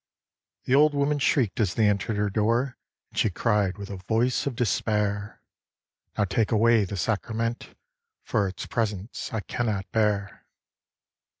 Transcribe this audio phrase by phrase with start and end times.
[0.63, 2.75] The Old Woman shriek'd as they enter'd her door,
[3.11, 5.43] And she cried with a voice of despair,
[6.17, 7.75] 'Now take away the sacrament,
[8.23, 10.47] For its presence I cannot bear!'